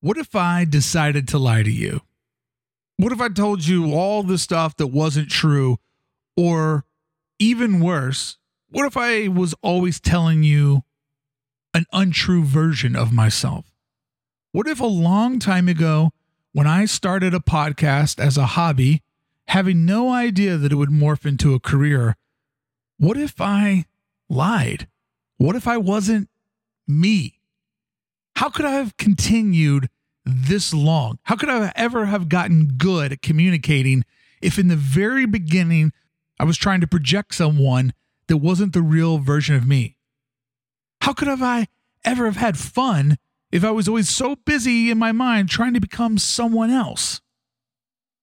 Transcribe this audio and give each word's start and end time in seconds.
What 0.00 0.16
if 0.16 0.36
I 0.36 0.64
decided 0.64 1.26
to 1.28 1.38
lie 1.38 1.64
to 1.64 1.70
you? 1.70 2.02
What 2.98 3.12
if 3.12 3.20
I 3.20 3.28
told 3.28 3.66
you 3.66 3.92
all 3.92 4.22
the 4.22 4.38
stuff 4.38 4.76
that 4.76 4.88
wasn't 4.88 5.28
true? 5.28 5.78
Or 6.36 6.84
even 7.40 7.80
worse, 7.80 8.38
what 8.70 8.86
if 8.86 8.96
I 8.96 9.26
was 9.28 9.54
always 9.62 9.98
telling 9.98 10.44
you 10.44 10.82
an 11.74 11.86
untrue 11.92 12.44
version 12.44 12.94
of 12.94 13.12
myself? 13.12 13.72
What 14.52 14.68
if 14.68 14.80
a 14.80 14.86
long 14.86 15.38
time 15.38 15.68
ago, 15.68 16.12
when 16.52 16.66
I 16.66 16.84
started 16.84 17.34
a 17.34 17.40
podcast 17.40 18.20
as 18.20 18.36
a 18.36 18.46
hobby, 18.46 19.02
having 19.48 19.84
no 19.84 20.12
idea 20.12 20.56
that 20.56 20.72
it 20.72 20.76
would 20.76 20.90
morph 20.90 21.26
into 21.26 21.54
a 21.54 21.60
career, 21.60 22.16
what 22.98 23.16
if 23.16 23.40
I 23.40 23.86
lied? 24.28 24.88
What 25.38 25.56
if 25.56 25.66
I 25.66 25.76
wasn't 25.76 26.28
me? 26.86 27.37
How 28.38 28.50
could 28.50 28.66
I 28.66 28.70
have 28.70 28.96
continued 28.96 29.88
this 30.24 30.72
long? 30.72 31.18
How 31.24 31.34
could 31.34 31.48
I 31.48 31.72
ever 31.74 32.06
have 32.06 32.28
gotten 32.28 32.68
good 32.78 33.10
at 33.10 33.20
communicating 33.20 34.04
if 34.40 34.60
in 34.60 34.68
the 34.68 34.76
very 34.76 35.26
beginning 35.26 35.92
I 36.38 36.44
was 36.44 36.56
trying 36.56 36.80
to 36.82 36.86
project 36.86 37.34
someone 37.34 37.92
that 38.28 38.36
wasn't 38.36 38.74
the 38.74 38.80
real 38.80 39.18
version 39.18 39.56
of 39.56 39.66
me? 39.66 39.96
How 41.00 41.14
could 41.14 41.26
have 41.26 41.42
I 41.42 41.66
ever 42.04 42.26
have 42.26 42.36
had 42.36 42.56
fun 42.56 43.18
if 43.50 43.64
I 43.64 43.72
was 43.72 43.88
always 43.88 44.08
so 44.08 44.36
busy 44.36 44.88
in 44.88 44.98
my 44.98 45.10
mind 45.10 45.48
trying 45.48 45.74
to 45.74 45.80
become 45.80 46.16
someone 46.16 46.70
else? 46.70 47.20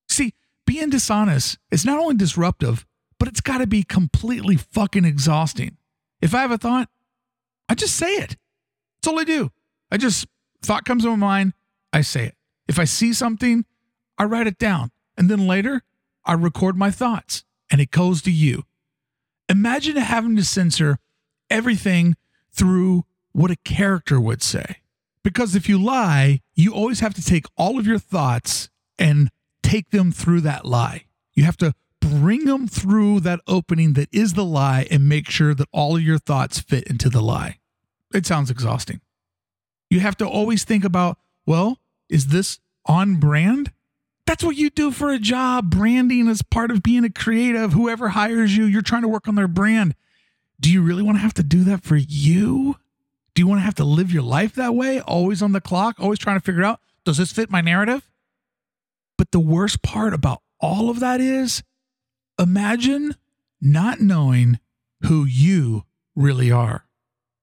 See, 0.08 0.32
being 0.64 0.88
dishonest 0.88 1.58
is 1.70 1.84
not 1.84 1.98
only 1.98 2.16
disruptive, 2.16 2.86
but 3.18 3.28
it's 3.28 3.42
got 3.42 3.58
to 3.58 3.66
be 3.66 3.82
completely 3.82 4.56
fucking 4.56 5.04
exhausting. 5.04 5.76
If 6.22 6.34
I 6.34 6.40
have 6.40 6.52
a 6.52 6.56
thought, 6.56 6.88
I 7.68 7.74
just 7.74 7.96
say 7.96 8.14
it. 8.14 8.38
That's 9.02 9.12
all 9.12 9.20
I 9.20 9.24
do. 9.24 9.50
I 9.90 9.96
just, 9.96 10.26
thought 10.62 10.84
comes 10.84 11.04
to 11.04 11.10
my 11.10 11.16
mind, 11.16 11.52
I 11.92 12.00
say 12.00 12.26
it. 12.26 12.34
If 12.68 12.78
I 12.78 12.84
see 12.84 13.12
something, 13.12 13.64
I 14.18 14.24
write 14.24 14.46
it 14.46 14.58
down. 14.58 14.90
And 15.16 15.30
then 15.30 15.46
later, 15.46 15.82
I 16.24 16.32
record 16.32 16.76
my 16.76 16.90
thoughts 16.90 17.44
and 17.70 17.80
it 17.80 17.90
goes 17.90 18.22
to 18.22 18.30
you. 18.30 18.64
Imagine 19.48 19.96
having 19.96 20.36
to 20.36 20.44
censor 20.44 20.98
everything 21.48 22.16
through 22.50 23.04
what 23.32 23.50
a 23.50 23.56
character 23.64 24.20
would 24.20 24.42
say. 24.42 24.78
Because 25.22 25.54
if 25.54 25.68
you 25.68 25.82
lie, 25.82 26.40
you 26.54 26.72
always 26.72 27.00
have 27.00 27.14
to 27.14 27.22
take 27.22 27.46
all 27.56 27.78
of 27.78 27.86
your 27.86 27.98
thoughts 27.98 28.68
and 28.98 29.30
take 29.62 29.90
them 29.90 30.10
through 30.10 30.40
that 30.42 30.64
lie. 30.64 31.04
You 31.34 31.44
have 31.44 31.56
to 31.58 31.74
bring 32.00 32.44
them 32.44 32.68
through 32.68 33.20
that 33.20 33.40
opening 33.46 33.94
that 33.94 34.08
is 34.12 34.34
the 34.34 34.44
lie 34.44 34.86
and 34.90 35.08
make 35.08 35.28
sure 35.28 35.54
that 35.54 35.68
all 35.72 35.96
of 35.96 36.02
your 36.02 36.18
thoughts 36.18 36.60
fit 36.60 36.84
into 36.84 37.08
the 37.08 37.20
lie. 37.20 37.58
It 38.14 38.26
sounds 38.26 38.50
exhausting. 38.50 39.00
You 39.96 40.02
have 40.02 40.18
to 40.18 40.28
always 40.28 40.62
think 40.62 40.84
about, 40.84 41.16
well, 41.46 41.80
is 42.10 42.26
this 42.26 42.58
on 42.84 43.16
brand? 43.16 43.72
That's 44.26 44.44
what 44.44 44.54
you 44.54 44.68
do 44.68 44.90
for 44.90 45.10
a 45.10 45.18
job. 45.18 45.70
Branding 45.70 46.28
is 46.28 46.42
part 46.42 46.70
of 46.70 46.82
being 46.82 47.02
a 47.02 47.08
creative. 47.08 47.72
Whoever 47.72 48.10
hires 48.10 48.54
you, 48.54 48.66
you're 48.66 48.82
trying 48.82 49.02
to 49.02 49.08
work 49.08 49.26
on 49.26 49.36
their 49.36 49.48
brand. 49.48 49.94
Do 50.60 50.70
you 50.70 50.82
really 50.82 51.02
want 51.02 51.16
to 51.16 51.22
have 51.22 51.32
to 51.32 51.42
do 51.42 51.64
that 51.64 51.82
for 51.82 51.96
you? 51.96 52.76
Do 53.34 53.40
you 53.40 53.46
want 53.46 53.60
to 53.60 53.64
have 53.64 53.76
to 53.76 53.84
live 53.84 54.12
your 54.12 54.22
life 54.22 54.54
that 54.56 54.74
way? 54.74 55.00
Always 55.00 55.40
on 55.40 55.52
the 55.52 55.62
clock, 55.62 55.96
always 55.98 56.18
trying 56.18 56.38
to 56.38 56.44
figure 56.44 56.62
out, 56.62 56.78
does 57.06 57.16
this 57.16 57.32
fit 57.32 57.48
my 57.48 57.62
narrative? 57.62 58.10
But 59.16 59.30
the 59.30 59.40
worst 59.40 59.80
part 59.80 60.12
about 60.12 60.42
all 60.60 60.90
of 60.90 61.00
that 61.00 61.22
is 61.22 61.62
imagine 62.38 63.14
not 63.62 64.02
knowing 64.02 64.60
who 65.06 65.24
you 65.24 65.84
really 66.14 66.52
are. 66.52 66.84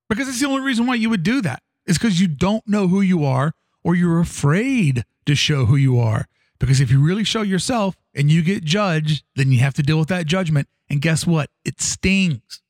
Because 0.07 0.29
it's 0.29 0.39
the 0.39 0.47
only 0.47 0.61
reason 0.61 0.85
why 0.85 0.93
you 0.93 1.09
would 1.09 1.23
do 1.23 1.41
that 1.41 1.63
is 1.85 1.97
because 1.97 2.19
you 2.19 2.27
don't 2.27 2.67
know 2.67 2.87
who 2.87 3.01
you 3.01 3.25
are 3.25 3.53
or 3.83 3.95
you're 3.95 4.19
afraid 4.19 5.05
to 5.25 5.35
show 5.35 5.65
who 5.65 5.75
you 5.75 5.99
are. 5.99 6.27
Because 6.59 6.79
if 6.79 6.89
you 6.89 7.03
really 7.03 7.23
show 7.23 7.41
yourself 7.41 7.97
and 8.13 8.31
you 8.31 8.41
get 8.41 8.63
judged, 8.63 9.23
then 9.35 9.51
you 9.51 9.59
have 9.59 9.73
to 9.73 9.83
deal 9.83 9.99
with 9.99 10.07
that 10.07 10.25
judgment. 10.25 10.67
And 10.89 11.01
guess 11.01 11.27
what? 11.27 11.49
It 11.65 11.81
stings. 11.81 12.61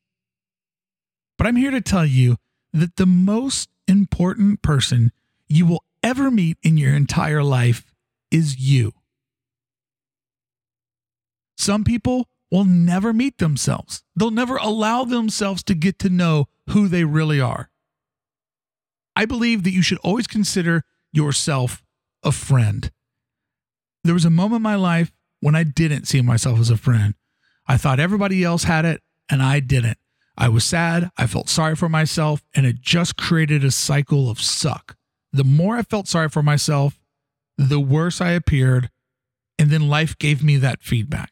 But 1.38 1.46
I'm 1.46 1.56
here 1.56 1.70
to 1.70 1.80
tell 1.80 2.06
you 2.06 2.36
that 2.72 2.96
the 2.96 3.06
most 3.06 3.68
important 3.86 4.62
person 4.62 5.12
you 5.48 5.66
will 5.66 5.84
ever 6.02 6.30
meet 6.30 6.58
in 6.62 6.76
your 6.76 6.94
entire 6.94 7.42
life 7.42 7.92
is 8.30 8.58
you. 8.58 8.92
Some 11.56 11.84
people 11.84 12.28
will 12.50 12.64
never 12.64 13.12
meet 13.12 13.38
themselves, 13.38 14.04
they'll 14.16 14.30
never 14.30 14.56
allow 14.56 15.04
themselves 15.04 15.62
to 15.64 15.74
get 15.74 15.98
to 16.00 16.08
know 16.08 16.48
who 16.70 16.88
they 16.88 17.04
really 17.04 17.40
are. 17.40 17.70
I 19.16 19.24
believe 19.24 19.62
that 19.64 19.72
you 19.72 19.82
should 19.82 19.98
always 19.98 20.26
consider 20.26 20.82
yourself 21.12 21.82
a 22.22 22.32
friend. 22.32 22.90
There 24.02 24.14
was 24.14 24.24
a 24.24 24.30
moment 24.30 24.56
in 24.56 24.62
my 24.62 24.74
life 24.74 25.12
when 25.40 25.54
I 25.54 25.62
didn't 25.62 26.06
see 26.06 26.20
myself 26.20 26.58
as 26.58 26.70
a 26.70 26.76
friend. 26.76 27.14
I 27.66 27.76
thought 27.76 28.00
everybody 28.00 28.44
else 28.44 28.64
had 28.64 28.84
it, 28.84 29.02
and 29.28 29.42
I 29.42 29.60
didn't. 29.60 29.98
I 30.36 30.48
was 30.48 30.64
sad, 30.64 31.10
I 31.16 31.26
felt 31.26 31.48
sorry 31.48 31.76
for 31.76 31.88
myself, 31.88 32.42
and 32.54 32.66
it 32.66 32.80
just 32.80 33.16
created 33.16 33.64
a 33.64 33.70
cycle 33.70 34.28
of 34.28 34.40
suck. 34.40 34.96
The 35.32 35.44
more 35.44 35.76
I 35.76 35.82
felt 35.82 36.08
sorry 36.08 36.28
for 36.28 36.42
myself, 36.42 36.98
the 37.56 37.80
worse 37.80 38.20
I 38.20 38.30
appeared, 38.30 38.90
and 39.58 39.70
then 39.70 39.88
life 39.88 40.18
gave 40.18 40.42
me 40.42 40.56
that 40.56 40.82
feedback. 40.82 41.30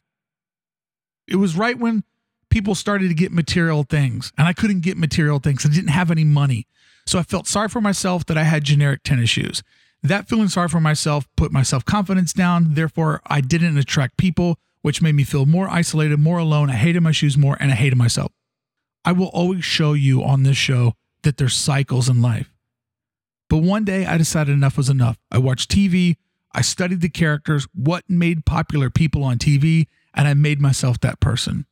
It 1.27 1.35
was 1.35 1.57
right 1.57 1.77
when 1.77 2.03
people 2.49 2.75
started 2.75 3.09
to 3.09 3.13
get 3.13 3.31
material 3.31 3.83
things, 3.83 4.31
and 4.37 4.47
I 4.47 4.53
couldn't 4.53 4.81
get 4.81 4.97
material 4.97 5.39
things. 5.39 5.65
I 5.65 5.69
didn't 5.69 5.89
have 5.89 6.11
any 6.11 6.23
money. 6.23 6.67
So 7.05 7.19
I 7.19 7.23
felt 7.23 7.47
sorry 7.47 7.69
for 7.69 7.81
myself 7.81 8.25
that 8.25 8.37
I 8.37 8.43
had 8.43 8.63
generic 8.63 9.03
tennis 9.03 9.29
shoes. 9.29 9.63
That 10.01 10.27
feeling 10.27 10.49
sorry 10.49 10.67
for 10.67 10.79
myself 10.79 11.27
put 11.37 11.51
my 11.51 11.63
self 11.63 11.85
confidence 11.85 12.33
down. 12.33 12.73
Therefore, 12.73 13.21
I 13.25 13.41
didn't 13.41 13.77
attract 13.77 14.17
people, 14.17 14.57
which 14.81 15.01
made 15.01 15.15
me 15.15 15.23
feel 15.23 15.45
more 15.45 15.69
isolated, 15.69 16.19
more 16.19 16.39
alone. 16.39 16.69
I 16.69 16.75
hated 16.75 17.01
my 17.01 17.11
shoes 17.11 17.37
more, 17.37 17.57
and 17.59 17.71
I 17.71 17.75
hated 17.75 17.97
myself. 17.97 18.31
I 19.05 19.11
will 19.11 19.27
always 19.27 19.63
show 19.63 19.93
you 19.93 20.23
on 20.23 20.43
this 20.43 20.57
show 20.57 20.93
that 21.23 21.37
there's 21.37 21.55
cycles 21.55 22.09
in 22.09 22.21
life. 22.21 22.53
But 23.49 23.57
one 23.57 23.85
day 23.85 24.05
I 24.05 24.17
decided 24.17 24.53
enough 24.53 24.77
was 24.77 24.89
enough. 24.89 25.17
I 25.31 25.37
watched 25.37 25.71
TV, 25.71 26.15
I 26.53 26.61
studied 26.61 27.01
the 27.01 27.09
characters, 27.09 27.67
what 27.73 28.03
made 28.09 28.45
popular 28.45 28.89
people 28.89 29.23
on 29.23 29.37
TV, 29.37 29.87
and 30.13 30.27
I 30.27 30.33
made 30.33 30.61
myself 30.61 30.99
that 30.99 31.19
person. 31.19 31.65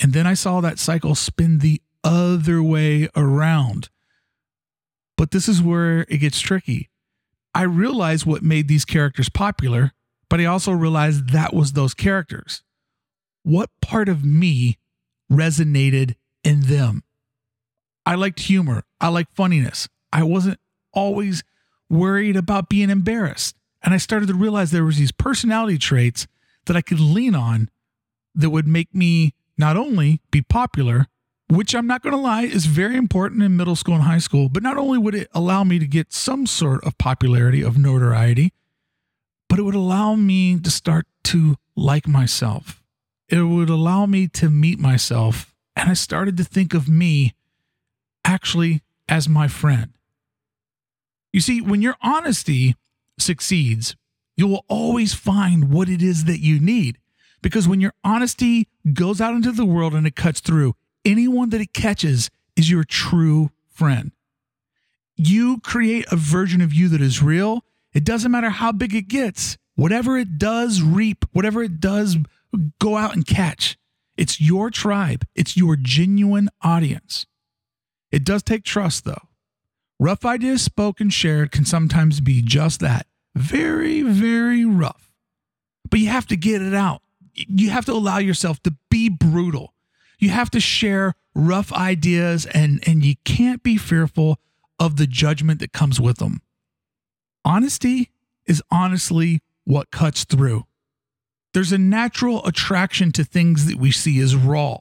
And 0.00 0.12
then 0.12 0.26
I 0.26 0.34
saw 0.34 0.60
that 0.60 0.78
cycle 0.78 1.14
spin 1.14 1.58
the 1.58 1.82
other 2.04 2.62
way 2.62 3.08
around. 3.16 3.88
But 5.18 5.32
this 5.32 5.48
is 5.48 5.60
where 5.60 6.06
it 6.08 6.18
gets 6.18 6.40
tricky. 6.40 6.88
I 7.52 7.62
realized 7.62 8.24
what 8.24 8.42
made 8.42 8.68
these 8.68 8.84
characters 8.84 9.28
popular, 9.28 9.92
but 10.30 10.40
I 10.40 10.44
also 10.44 10.70
realized 10.70 11.30
that 11.30 11.52
was 11.52 11.72
those 11.72 11.92
characters. 11.92 12.62
What 13.42 13.68
part 13.82 14.08
of 14.08 14.24
me 14.24 14.78
resonated 15.30 16.14
in 16.44 16.60
them? 16.60 17.02
I 18.06 18.14
liked 18.14 18.40
humor. 18.40 18.84
I 19.00 19.08
liked 19.08 19.34
funniness. 19.34 19.88
I 20.12 20.22
wasn't 20.22 20.60
always 20.94 21.42
worried 21.90 22.36
about 22.36 22.68
being 22.68 22.88
embarrassed. 22.88 23.56
And 23.82 23.92
I 23.92 23.98
started 23.98 24.28
to 24.28 24.34
realize 24.34 24.70
there 24.70 24.84
was 24.84 24.98
these 24.98 25.12
personality 25.12 25.78
traits 25.78 26.28
that 26.66 26.76
I 26.76 26.80
could 26.80 27.00
lean 27.00 27.34
on 27.34 27.70
that 28.36 28.50
would 28.50 28.68
make 28.68 28.94
me 28.94 29.34
not 29.56 29.76
only 29.76 30.20
be 30.30 30.42
popular, 30.42 31.06
which 31.48 31.74
I'm 31.74 31.86
not 31.86 32.02
going 32.02 32.14
to 32.14 32.20
lie 32.20 32.42
is 32.42 32.66
very 32.66 32.96
important 32.96 33.42
in 33.42 33.56
middle 33.56 33.76
school 33.76 33.94
and 33.94 34.04
high 34.04 34.18
school, 34.18 34.48
but 34.48 34.62
not 34.62 34.76
only 34.76 34.98
would 34.98 35.14
it 35.14 35.28
allow 35.32 35.64
me 35.64 35.78
to 35.78 35.86
get 35.86 36.12
some 36.12 36.46
sort 36.46 36.84
of 36.84 36.98
popularity, 36.98 37.62
of 37.62 37.78
notoriety, 37.78 38.52
but 39.48 39.58
it 39.58 39.62
would 39.62 39.74
allow 39.74 40.14
me 40.14 40.60
to 40.60 40.70
start 40.70 41.06
to 41.24 41.56
like 41.74 42.06
myself. 42.06 42.82
It 43.28 43.42
would 43.42 43.70
allow 43.70 44.06
me 44.06 44.28
to 44.28 44.50
meet 44.50 44.78
myself. 44.78 45.54
And 45.74 45.90
I 45.90 45.94
started 45.94 46.36
to 46.36 46.44
think 46.44 46.74
of 46.74 46.88
me 46.88 47.34
actually 48.24 48.82
as 49.08 49.28
my 49.28 49.48
friend. 49.48 49.92
You 51.32 51.40
see, 51.40 51.60
when 51.60 51.82
your 51.82 51.96
honesty 52.02 52.76
succeeds, 53.18 53.96
you 54.36 54.46
will 54.46 54.64
always 54.68 55.14
find 55.14 55.70
what 55.70 55.88
it 55.88 56.02
is 56.02 56.24
that 56.24 56.40
you 56.40 56.60
need. 56.60 56.98
Because 57.42 57.68
when 57.68 57.80
your 57.80 57.92
honesty 58.02 58.68
goes 58.92 59.20
out 59.20 59.34
into 59.34 59.52
the 59.52 59.66
world 59.66 59.94
and 59.94 60.06
it 60.06 60.16
cuts 60.16 60.40
through, 60.40 60.74
anyone 61.04 61.50
that 61.50 61.60
it 61.60 61.72
catches 61.72 62.30
is 62.56 62.70
your 62.70 62.84
true 62.84 63.50
friend. 63.68 64.12
You 65.16 65.60
create 65.60 66.06
a 66.10 66.16
version 66.16 66.60
of 66.60 66.72
you 66.72 66.88
that 66.88 67.00
is 67.00 67.22
real. 67.22 67.64
It 67.92 68.04
doesn't 68.04 68.30
matter 68.30 68.50
how 68.50 68.72
big 68.72 68.94
it 68.94 69.08
gets, 69.08 69.58
whatever 69.74 70.16
it 70.16 70.38
does 70.38 70.82
reap, 70.82 71.24
whatever 71.32 71.62
it 71.62 71.80
does 71.80 72.16
go 72.80 72.96
out 72.96 73.14
and 73.14 73.26
catch. 73.26 73.78
It's 74.16 74.40
your 74.40 74.70
tribe, 74.70 75.24
it's 75.34 75.56
your 75.56 75.76
genuine 75.76 76.48
audience. 76.62 77.26
It 78.10 78.24
does 78.24 78.42
take 78.42 78.64
trust, 78.64 79.04
though. 79.04 79.28
Rough 80.00 80.24
ideas 80.24 80.62
spoken, 80.62 81.10
shared 81.10 81.50
can 81.50 81.64
sometimes 81.64 82.20
be 82.20 82.42
just 82.42 82.80
that 82.80 83.06
very, 83.34 84.02
very 84.02 84.64
rough. 84.64 85.12
But 85.90 86.00
you 86.00 86.08
have 86.08 86.26
to 86.26 86.36
get 86.36 86.60
it 86.60 86.74
out. 86.74 87.02
You 87.34 87.70
have 87.70 87.86
to 87.86 87.92
allow 87.92 88.18
yourself 88.18 88.62
to 88.64 88.74
be 88.90 89.08
brutal 89.08 89.74
you 90.18 90.30
have 90.30 90.50
to 90.50 90.60
share 90.60 91.14
rough 91.34 91.72
ideas 91.72 92.46
and 92.46 92.82
and 92.86 93.04
you 93.04 93.14
can't 93.24 93.62
be 93.62 93.76
fearful 93.76 94.38
of 94.78 94.96
the 94.96 95.06
judgment 95.06 95.60
that 95.60 95.72
comes 95.72 96.00
with 96.00 96.18
them. 96.18 96.40
honesty 97.44 98.10
is 98.46 98.62
honestly 98.70 99.40
what 99.64 99.90
cuts 99.90 100.24
through. 100.24 100.64
There's 101.52 101.72
a 101.72 101.78
natural 101.78 102.44
attraction 102.46 103.12
to 103.12 103.24
things 103.24 103.66
that 103.66 103.76
we 103.76 103.90
see 103.90 104.20
as 104.20 104.34
raw. 104.34 104.78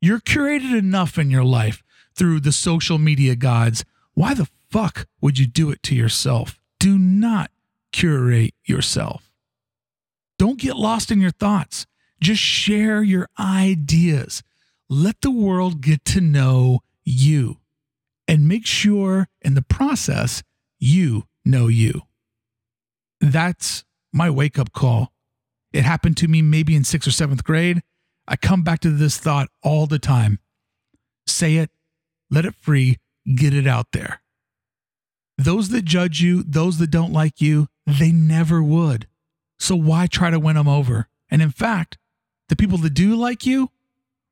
You're 0.00 0.20
curated 0.20 0.76
enough 0.76 1.18
in 1.18 1.30
your 1.30 1.44
life 1.44 1.82
through 2.14 2.40
the 2.40 2.52
social 2.52 2.98
media 2.98 3.36
gods. 3.36 3.84
Why 4.14 4.34
the 4.34 4.48
fuck 4.70 5.06
would 5.20 5.38
you 5.38 5.46
do 5.46 5.70
it 5.70 5.82
to 5.84 5.94
yourself? 5.94 6.60
Do 6.78 6.98
not 6.98 7.50
curate 7.92 8.54
yourself. 8.64 9.30
Don't 10.38 10.58
get 10.58 10.76
lost 10.76 11.10
in 11.10 11.20
your 11.20 11.30
thoughts. 11.30 11.86
Just 12.20 12.42
share 12.42 13.02
your 13.02 13.28
ideas. 13.38 14.42
Let 14.94 15.22
the 15.22 15.30
world 15.30 15.80
get 15.80 16.04
to 16.04 16.20
know 16.20 16.80
you 17.02 17.56
and 18.28 18.46
make 18.46 18.66
sure 18.66 19.26
in 19.40 19.54
the 19.54 19.62
process 19.62 20.42
you 20.78 21.22
know 21.46 21.66
you. 21.66 22.02
That's 23.18 23.84
my 24.12 24.28
wake 24.28 24.58
up 24.58 24.74
call. 24.74 25.10
It 25.72 25.84
happened 25.84 26.18
to 26.18 26.28
me 26.28 26.42
maybe 26.42 26.76
in 26.76 26.84
sixth 26.84 27.08
or 27.08 27.10
seventh 27.10 27.42
grade. 27.42 27.82
I 28.28 28.36
come 28.36 28.64
back 28.64 28.80
to 28.80 28.90
this 28.90 29.16
thought 29.16 29.48
all 29.62 29.86
the 29.86 29.98
time. 29.98 30.40
Say 31.26 31.56
it, 31.56 31.70
let 32.30 32.44
it 32.44 32.54
free, 32.54 32.98
get 33.34 33.54
it 33.54 33.66
out 33.66 33.92
there. 33.92 34.20
Those 35.38 35.70
that 35.70 35.86
judge 35.86 36.20
you, 36.20 36.42
those 36.42 36.76
that 36.76 36.90
don't 36.90 37.14
like 37.14 37.40
you, 37.40 37.68
they 37.86 38.12
never 38.12 38.62
would. 38.62 39.08
So 39.58 39.74
why 39.74 40.06
try 40.06 40.28
to 40.28 40.38
win 40.38 40.56
them 40.56 40.68
over? 40.68 41.08
And 41.30 41.40
in 41.40 41.50
fact, 41.50 41.96
the 42.50 42.56
people 42.56 42.76
that 42.76 42.92
do 42.92 43.16
like 43.16 43.46
you 43.46 43.70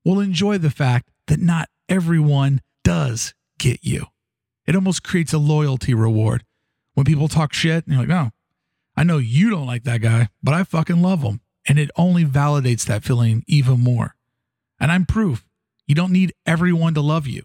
will 0.05 0.20
enjoy 0.20 0.58
the 0.58 0.70
fact 0.70 1.08
that 1.26 1.41
not 1.41 1.69
everyone 1.88 2.61
does 2.85 3.35
get 3.58 3.81
you. 3.82 4.06
It 4.67 4.75
almost 4.75 5.02
creates 5.02 5.32
a 5.32 5.38
loyalty 5.38 5.94
reward. 5.94 6.44
When 6.94 7.05
people 7.05 7.29
talk 7.29 7.52
shit 7.52 7.87
and 7.87 7.94
you're 7.94 8.06
like, 8.06 8.26
oh, 8.26 8.31
I 8.97 9.05
know 9.05 9.19
you 9.19 9.50
don't 9.50 9.67
like 9.67 9.85
that 9.85 10.00
guy, 10.00 10.29
but 10.43 10.55
I 10.55 10.64
fucking 10.64 11.00
love 11.00 11.23
him. 11.23 11.41
And 11.69 11.79
it 11.79 11.91
only 11.97 12.25
validates 12.25 12.85
that 12.87 13.05
feeling 13.05 13.44
even 13.47 13.81
more. 13.81 14.14
And 14.79 14.91
I'm 14.91 15.06
proof 15.06 15.44
you 15.87 15.94
don't 15.94 16.12
need 16.12 16.32
everyone 16.46 16.94
to 16.94 17.00
love 17.00 17.26
you, 17.26 17.43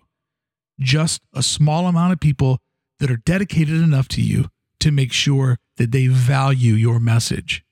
just 0.79 1.19
a 1.33 1.41
small 1.41 1.87
amount 1.87 2.13
of 2.13 2.19
people 2.19 2.59
that 2.99 3.09
are 3.09 3.17
dedicated 3.17 3.81
enough 3.81 4.07
to 4.09 4.21
you 4.21 4.49
to 4.79 4.91
make 4.91 5.11
sure 5.11 5.57
that 5.77 5.91
they 5.91 6.05
value 6.05 6.73
your 6.73 6.99
message. 6.99 7.65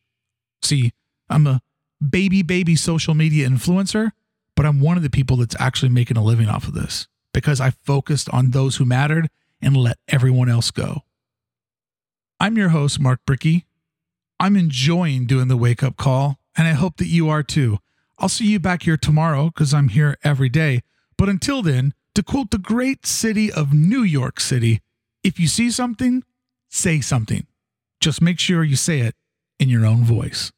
See, 0.64 0.92
I'm 1.30 1.46
a 1.46 1.62
baby, 2.10 2.42
baby 2.42 2.76
social 2.76 3.14
media 3.14 3.48
influencer, 3.48 4.14
but 4.56 4.66
I'm 4.66 4.80
one 4.80 4.98
of 4.98 5.04
the 5.04 5.10
people 5.10 5.38
that's 5.38 5.56
actually 5.60 5.90
making 5.90 6.18
a 6.18 6.24
living 6.24 6.48
off 6.48 6.68
of 6.68 6.74
this 6.74 7.08
because 7.34 7.60
I 7.60 7.72
focused 7.72 8.30
on 8.30 8.52
those 8.52 8.78
who 8.78 8.86
mattered 8.86 9.30
and 9.62 9.76
let 9.76 9.98
everyone 10.08 10.50
else 10.50 10.72
go. 10.72 11.02
I'm 12.40 12.58
your 12.58 12.70
host, 12.70 13.00
Mark 13.00 13.22
Brickey. 13.26 13.66
I'm 14.40 14.56
enjoying 14.56 15.26
doing 15.26 15.48
the 15.48 15.58
wake 15.58 15.84
up 15.84 15.96
call, 15.96 16.40
and 16.58 16.68
I 16.68 16.72
hope 16.72 16.98
that 16.98 17.08
you 17.08 17.30
are 17.30 17.44
too. 17.44 17.80
I'll 18.20 18.30
see 18.30 18.48
you 18.48 18.60
back 18.60 18.84
here 18.84 18.98
tomorrow 18.98 19.46
because 19.46 19.74
I'm 19.74 19.90
here 19.90 20.18
every 20.24 20.50
day. 20.50 20.82
But 21.18 21.30
until 21.30 21.62
then, 21.62 21.94
to 22.16 22.24
quote 22.24 22.52
the 22.52 22.58
great 22.58 23.06
city 23.06 23.52
of 23.52 23.74
New 23.74 24.04
York 24.04 24.40
City, 24.40 24.82
if 25.24 25.40
you 25.40 25.48
see 25.48 25.72
something, 25.72 26.24
say 26.70 27.02
something. 27.02 27.48
Just 28.00 28.22
make 28.22 28.40
sure 28.40 28.64
you 28.64 28.76
say 28.76 29.00
it 29.00 29.16
in 29.60 29.70
your 29.70 29.86
own 29.86 30.04
voice. 30.04 30.52